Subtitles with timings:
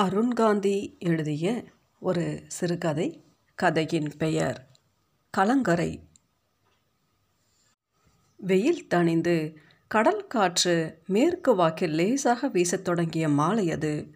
[0.00, 1.64] அருண்காந்தி எழுதிய
[2.00, 4.66] ஒரு சிறுகதை கதையின் பெயர்
[5.30, 6.02] கலங்கரை.
[8.36, 9.54] வெயில் தணிந்து
[9.88, 14.10] கடல் காற்று மேற்கு வாக்கில் லேசாக வீசத் தொடங்கிய மாலை அது.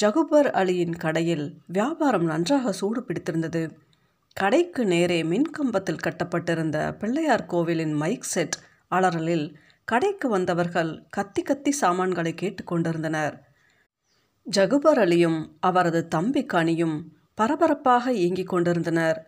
[0.00, 3.78] ஜகுபர் அலியின் கடையில் வியாபாரம் நன்றாக சூடு பிடித்திருந்தது.
[4.34, 8.58] கடைக்கு நேரே மின்கம்பத்தில் கட்டப்பட்டிருந்த பிள்ளையார் கோவிலின் மைக் செட்
[8.90, 9.54] அலறலில்
[9.84, 13.38] கடைக்கு வந்தவர்கள் கத்தி கத்தி சாமான்களை கேட்டுக்கொண்டிருந்தனர்
[14.46, 16.96] ஜகுபர் அலியும் அவரது தம்பி கனியும்
[17.34, 19.18] பரபரப்பாக இயங்கிக் கொண்டிருந்தனர்.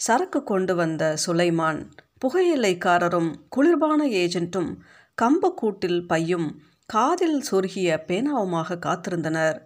[0.00, 1.80] சரக்கு கொண்டு வந்த சுலைமான்
[2.22, 4.70] புகையிலைக்காரரும் குளிர்பான ஏஜென்ட்டும்
[5.18, 6.48] கம்பக்கூட்டில் பையும்
[6.86, 9.58] காதில் சொருகிய பேனாவுமாக காத்திருந்தனர்.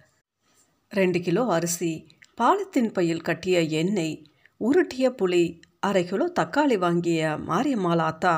[0.93, 1.93] ரெண்டு கிலோ அரிசி
[2.41, 4.17] பாலித்தீன் பையில் கட்டிய எண்ணெய்
[4.61, 5.45] உருட்டிய புளி
[5.81, 8.35] அரை கிலோ தக்காளி வாங்கிய மாரியம்மாள் ஆத்தா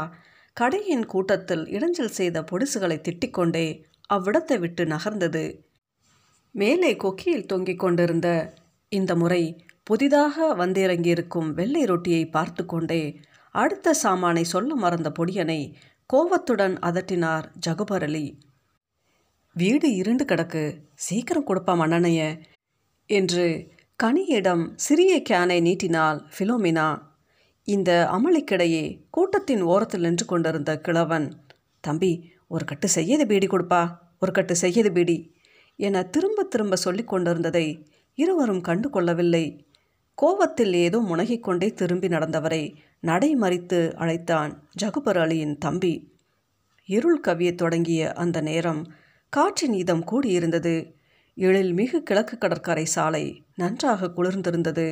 [0.57, 3.67] கடையின் கூட்டத்தில் இடைஞ்சல் செய்த பொடிசுகளை திட்டிக்கொண்டே
[4.11, 5.45] அவ்விடத்தை விட்டு நகர்ந்தது.
[6.51, 8.55] மேலே கொக்கியில் தொங்கிக் கொண்டிருந்த
[8.89, 15.73] இந்த முறை புதிதாக வந்திறங்கியிருக்கும் வெள்ளை ரொட்டியை பார்த்து கொண்டே அடுத்த சாமானை சொல்ல மறந்த பொடியனை
[16.07, 18.39] கோவத்துடன் அதட்டினார் ஜகுபரளி
[19.55, 20.77] வீடு இருண்டு கிடக்கு.
[20.95, 22.41] சீக்கிரம் கொடுப்பா அண்ணனைய
[23.07, 23.71] என்று
[24.03, 27.03] கனியிடம் சிறிய கேனை நீட்டினாள் ஃபிலோமினா.
[27.65, 31.41] இந்த அமளிக்கிடையே கூட்டத்தின் ஓரத்தில் நின்று கொண்டிருந்த கிழவன்
[31.81, 33.99] தம்பி ஒரு கட்டு செய்யது பீடி கொடுப்பா.
[34.19, 35.37] ஒரு கட்டு செய்யது பீடி.
[35.81, 37.67] என திரும்ப திரும்ப சொல்லி கொண்டிருந்ததை
[38.15, 39.45] இருவரும் கண்டு கொள்ளவில்லை.
[40.23, 42.63] கோவத்தில் ஏதோ முனகிக்கொண்டே திரும்பி நடந்தவரை
[43.01, 45.95] நடை மறித்து அழைத்தான் ஜகுபர் அலியின் தம்பி.
[46.89, 48.83] இருள் கவியத் தொடங்கிய அந்த நேரம்
[49.29, 50.75] காற்றின் இதம் கூடியிருந்தது.
[51.37, 54.87] எழில் மிகு கிழக்கு கடற்கரை சாலை நன்றாக குளிர்ந்திருந்தது.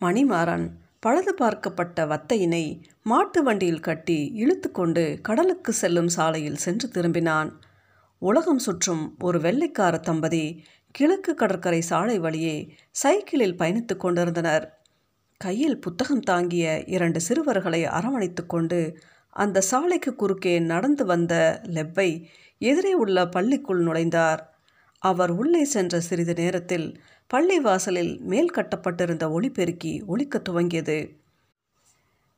[0.00, 0.66] மணிமாறன்
[1.00, 2.64] பழுது பார்க்கப்பட்ட வத்தையினை
[3.02, 7.50] மாட்டு வண்டியில் கட்டி இழுத்து கொண்டு கடலுக்கு செல்லும் சாலையில் சென்று திரும்பினான்.
[8.28, 14.64] உலகம் சுற்றும் ஒரு வெள்ளைக்கார தம்பதி கிழக்கு கடற்கரை சாலை வழியே சைக்கிளில் பயணித்து கொண்டிருந்தனர்.
[15.40, 18.78] கையில் புத்தகம் தாங்கிய இரண்டு சிறுவர்களை அரவணைத்து கொண்டு
[19.28, 21.34] அந்த சாலைக்கு குறுக்கே நடந்து வந்த
[21.64, 22.08] லெப்பை
[22.58, 24.38] எதிரே உள்ள பள்ளிக்குள் நுழைந்தார்.
[24.98, 30.98] அவர் உள்ளே சென்ற சிறிது நேரத்தில் பள்ளி வாசலில் மேல் கட்டப்பட்டிருந்த ஒளிபெருக்கி ஒழிக்க துவங்கியது.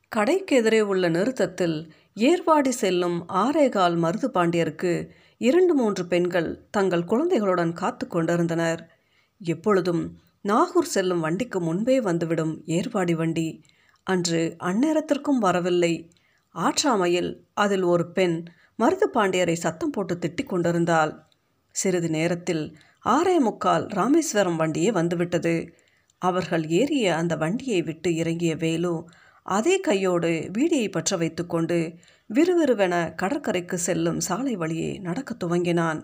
[0.09, 1.79] கடைக்கு எதிரே உள்ள நிறுத்தத்தில்
[2.17, 4.93] ஏர்வாடி செல்லும் ஆரேகால் மருது பாண்டியருக்கு
[5.39, 8.97] இரண்டு மூன்று பெண்கள் தங்கள் குழந்தைகளுடன் காத்து கொண்டிருந்தனர்.
[9.39, 13.63] எப்பொழுதும் நாகூர் செல்லும் வண்டிக்கு முன்பே வந்துவிடும் ஏர்வாடி வண்டி.
[14.03, 16.11] அன்று அந்நேரத்திற்கும் வரவில்லை.
[16.55, 18.45] ஆற்றாமையில் அதில் ஒரு பெண்
[18.79, 21.25] மருது பாண்டியரை சத்தம் போட்டு திட்டிக் கொண்டிருந்தாள்.
[21.71, 25.75] சிறிது நேரத்தில் ஆறே முக்கால் ராமேஸ்வரம் வண்டியே வந்துவிட்டது.
[26.19, 29.09] அவர்கள் ஏறிய அந்த வண்டியை விட்டு இறங்கிய வேலு
[29.47, 31.95] அதே கையோடு வீடியை பற்ற வைத்துக்கொண்டு
[32.35, 36.03] விறுவிறுவென கடற்கரைக்கு செல்லும் சாலை வழியே நடக்கத் துவங்கினான்.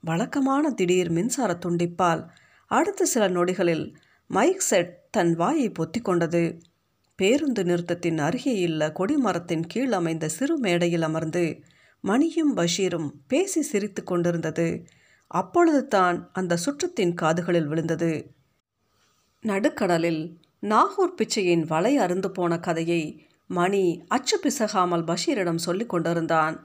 [0.00, 2.28] வழக்கமான திடீர் மின்சார துண்டிப்பால்
[2.66, 3.94] அடுத்த சில நொடிகளில்
[4.26, 6.58] மைக் செட் தன் வாயை பொத்தி கொண்டது.
[7.14, 11.62] பேருந்து நிறுத்தத்தின் அருகேயுள்ள கொடிமரத்தின் கீழ் அமைந்த சிறு மேடையில் அமர்ந்து
[12.00, 14.84] மணியும் பஷீரும் பேசி சிரித்து கொண்டிருந்தது.
[15.26, 18.32] அப்பொழுது தான் அந்த சுற்றத்தின் காதுகளில் விழுந்தது.
[19.42, 23.02] நடுக்கடலில் நாகூர் பிச்சையின் வலை அருந்து போன கதையை
[23.50, 26.56] மணி அச்சு பிசகாமல் பஷீரிடம் சொல்லி கொண்டிருந்தான்.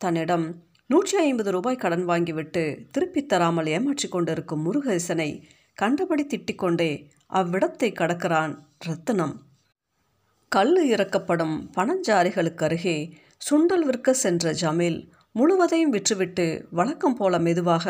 [0.00, 0.46] தன்னிடம்
[0.86, 5.42] நூற்றி ஐம்பது ரூபாய் கடன் வாங்கிவிட்டு திருப்பித் தராமல் ஏமாற்றி கொண்டிருக்கும் முருகேசனை
[5.74, 6.90] கண்டபடி திட்டிக்கொண்டே
[7.32, 9.34] அவ்விடத்தை கடக்கிறான் ரத்தினம்.
[10.52, 12.98] கல் இறக்கப்படும் பணஞ்சாரிகளுக்கு அருகே
[13.50, 14.98] சுண்டல் விற்க சென்ற ஜமீல்
[15.32, 17.86] முழுவதையும் விற்றுவிட்டு வழக்கம் போல மெதுவாக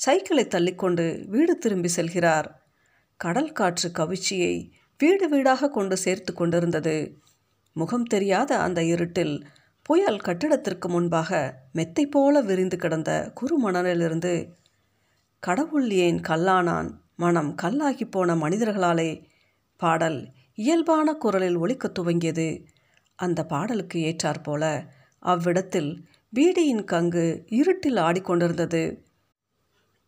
[0.00, 2.48] சைக்கிளை தள்ளிக்கொண்டு வீடு திரும்பி செல்கிறார்.
[3.16, 4.54] கடல் காற்று கவிச்சியை
[5.00, 6.96] வீடு வீடாக கொண்டு சேர்த்து கொண்டிருந்தது.
[7.76, 9.34] முகம் தெரியாத அந்த இருட்டில்
[9.82, 11.30] புயல் கட்டிடத்திற்கு முன்பாக
[11.72, 13.10] மெத்தை போல விரிந்து கிடந்த
[13.40, 14.32] குறுமணலிலிருந்து
[15.42, 16.90] கடவுள் ஏன் கல்லானான்?
[17.16, 19.10] மனம் கல்லாகி போன மனிதர்களாலே
[19.80, 20.20] பாடல்
[20.54, 22.48] இயல்பான குரலில் ஒலிக்க துவங்கியது.
[23.18, 24.64] அந்த பாடலுக்கு ஏற்றாற்போல
[25.22, 25.90] அவ்விடத்தில்
[26.32, 28.82] பீடியின் கங்கு இருட்டில் ஆடிக்கொண்டிருந்தது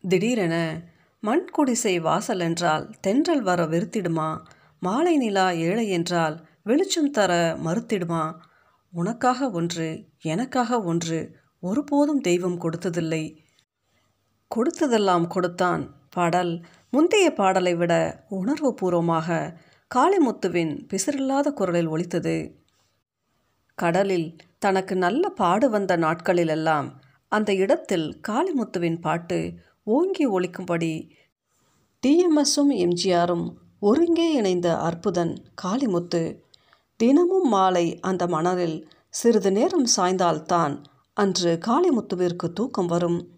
[0.04, 0.56] திடீரென
[1.22, 4.28] மண் குடிசை வாசல் என்றால் தென்றல் வர வெறுத்திடுமா?
[4.84, 7.32] மாலை நிலா ஏழை என்றால் வெளிச்சம் தர
[7.64, 8.24] மறுத்திடுமா?
[8.92, 9.88] உனக்காக ஒன்று
[10.32, 11.18] எனக்காக ஒன்று
[11.62, 13.24] ஒருபோதும் தெய்வம் கொடுத்ததில்லை.
[14.50, 16.52] கொடுத்ததெல்லாம் கொடுத்தான் பாடல்.
[16.90, 17.94] முந்தைய பாடலை விட
[18.38, 19.38] உணர்வு பூர்வமாக
[19.90, 22.36] காளிமுத்துவின் பிசிறில்லாத குரலில் ஒலித்தது.
[23.78, 24.28] கடலில்
[24.58, 26.88] தனக்கு நல்ல பாடு வந்த நாட்களிலெல்லாம்
[27.32, 29.38] அந்த இடத்தில் காளிமுத்துவின் பாட்டு
[29.96, 30.92] ஓங்கி ஒழிக்கும்படி
[32.02, 33.46] டிஎம்எஸும் எம்ஜிஆரும்
[33.86, 36.36] ஒருங்கே இணைந்த அற்புதன் காளிமுத்து.
[36.96, 40.74] தினமும் மாலை அந்த மணலில் சிறிது நேரம் சாய்ந்தால்தான்
[41.12, 43.28] அன்று காளிமுத்துவிற்கு தூக்கம் வரும்.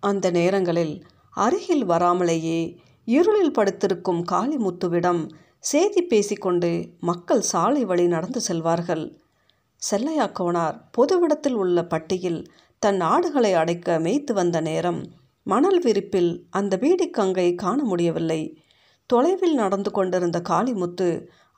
[0.00, 0.94] அந்த நேரங்களில்
[1.30, 2.60] அருகில் வராமலேயே
[3.04, 9.04] இருளில் படுத்திருக்கும் காளிமுத்துவிடம் செய்தி பேசிக்கொண்டு மக்கள் சாலை வழி நடந்து செல்வார்கள்.
[9.76, 12.40] செல்லையா கோனார் பொதுவிடத்தில் உள்ள பட்டியில்
[12.78, 15.02] தன் ஆடுகளை அடைக்க மேய்த்து வந்த நேரம்
[15.42, 18.42] மணல் விரிப்பில் அந்த பீடிக்கங்கை காண முடியவில்லை.
[19.10, 21.08] தொலைவில் நடந்து கொண்டிருந்த காளிமுத்து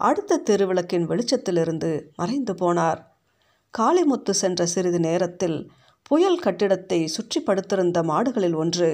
[0.00, 3.00] அடுத்த தெருவிளக்கின் வெளிச்சத்திலிருந்து மறைந்து போனார்.
[3.74, 5.58] காளிமுத்து சென்ற சிறிது நேரத்தில்
[6.02, 8.88] புயல் கட்டிடத்தை சுற்றி படுத்திருந்த மாடுகளில் ஒன்று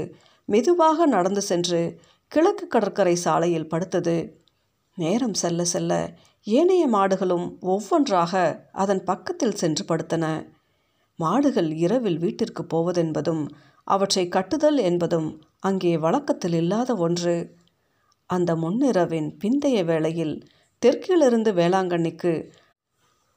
[0.48, 1.80] மெதுவாக நடந்து சென்று
[2.32, 4.16] கிழக்கு கடற்கரை சாலையில் படுத்தது.
[4.96, 5.92] நேரம் செல்ல செல்ல
[6.46, 8.34] ஏனைய மாடுகளும் ஒவ்வொன்றாக
[8.72, 10.24] அதன் பக்கத்தில் சென்று படுத்தன.
[11.18, 13.42] மாடுகள் இரவில் வீட்டிற்கு போவதென்பதும்
[13.86, 15.28] அவற்றை கட்டுதல் என்பதும்
[15.60, 17.36] அங்கே வழக்கத்தில் இல்லாத ஒன்று.
[18.30, 20.34] அந்த முன்னிரவின் பிந்தைய வேளையில்
[20.82, 22.32] தெற்கிலிருந்து வேளாங்கண்ணிக்கு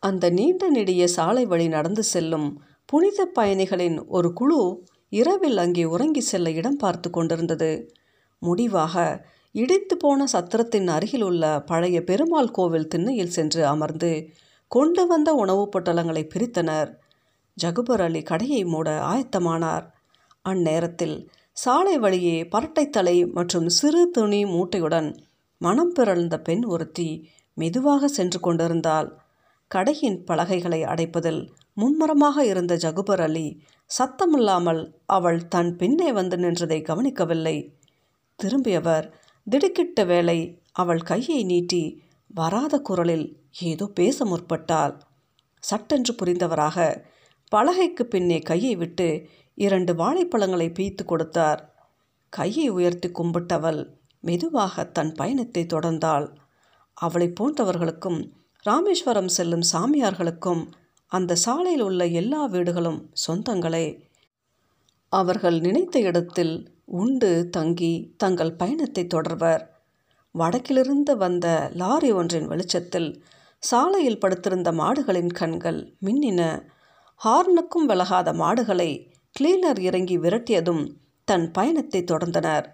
[0.03, 2.47] அந்த நீண்ட நெடிய சாலை வழி நடந்து செல்லும்
[2.85, 4.61] புனித பயணிகளின் ஒரு குழு
[5.09, 7.91] இரவில் அங்கே உறங்கி செல்ல இடம் பார்த்து கொண்டிருந்தது.
[8.41, 8.95] முடிவாக
[9.55, 14.11] இடித்து போன சத்திரத்தின் அருகில் உள்ள பழைய பெருமாள் கோவில் திண்ணையில் சென்று அமர்ந்து
[14.71, 16.91] கொண்டு வந்த உணவுப் பொட்டலங்களை பிரித்தனர்.
[17.57, 19.85] ஜகுபர் அலி கடையை மூட ஆயத்தமானார்.
[20.49, 21.17] அந்நேரத்தில்
[21.57, 25.09] சாலை வழியே பரட்டைத்தலை மற்றும் சிறு துணி மூட்டையுடன்
[25.61, 27.09] மனம் பிறழ்ந்த பெண் ஒருத்தி
[27.57, 29.09] மெதுவாக சென்று கொண்டிருந்தாள்.
[29.71, 31.41] கடையின் பலகைகளை அடைப்பதில்
[31.73, 33.45] மும்முரமாக இருந்த ஜகுபர் அலி
[33.91, 37.55] சத்தமில்லாமல் அவள் தன் பின்னே வந்து நின்றதை கவனிக்கவில்லை.
[38.39, 39.05] திரும்பியவர்
[39.47, 40.39] திடுக்கிட்ட வேளை
[40.71, 41.83] அவள் கையை நீட்டி
[42.33, 43.27] வராத குரலில்
[43.61, 44.95] ஏதோ பேச முற்பட்டாள்.
[45.63, 46.77] சட்டென்று புரிந்தவராக
[47.51, 49.07] பலகைக்கு பின்னே கையை விட்டு
[49.53, 51.73] இரண்டு வாழைப்பழங்களை பீய்த்து கொடுத்தார்.
[52.29, 53.87] கையை உயர்த்தி கும்பிட்டவள்
[54.19, 56.35] மெதுவாக தன் பயணத்தை தொடர்ந்தாள்.
[56.93, 58.31] அவளை போன்றவர்களுக்கும்
[58.63, 60.67] ராமேஸ்வரம் செல்லும் சாமியார்களுக்கும்
[61.07, 63.99] அந்த சாலையில் உள்ள எல்லா வீடுகளும் சொந்தங்களே.
[65.09, 69.69] அவர்கள் நினைத்த இடத்தில் உண்டு தங்கி தங்கள் பயணத்தை தொடர்வர்.
[70.31, 73.23] வடக்கிலிருந்து வந்த லாரி ஒன்றின் வெளிச்சத்தில்
[73.59, 76.63] சாலையில் படுத்திருந்த மாடுகளின் கண்கள் மின்னின.
[77.25, 82.65] ஹார்னுக்கும் விலகாத மாடுகளை கிளீனர் இறங்கி விரட்டியதும் தன் பயணத்தை தொடர்ந்தனர்.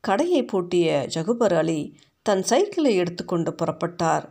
[0.00, 4.24] கடையை பூட்டிய ஜகுபர் அலி தன் சைக்கிளை எடுத்துக்கொண்டு புறப்பட்டார்.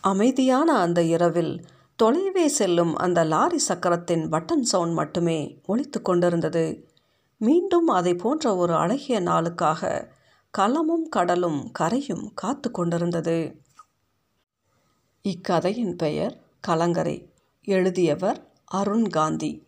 [0.00, 1.64] அமைதியான அந்த இரவில்
[2.02, 6.88] தொலைவே செல்லும் அந்த லாரி சக்கரத்தின் பட்டன் சவுண்ட் மட்டுமே ஒழித்து கொண்டிருந்தது.
[7.36, 10.12] மீண்டும் அதை போன்ற ஒரு அழகிய நாளுக்காக
[10.58, 13.62] களமும் கடலும் கரையும் காத்து கொண்டிருந்தது.
[15.22, 17.28] இக்கதையின் பெயர் கலங்கரை.
[17.64, 19.63] எழுதியவர் அருண் காந்தி.